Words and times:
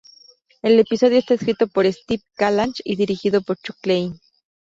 El 0.63 0.79
episodio 0.79 1.19
está 1.19 1.35
escrito 1.35 1.67
por 1.67 1.85
Steve 1.93 2.23
Callaghan 2.33 2.73
y 2.83 2.95
dirigido 2.95 3.41
por 3.43 3.57
Chuck 3.57 3.77
Klein. 3.83 4.19